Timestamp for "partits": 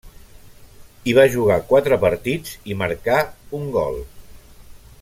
2.05-2.55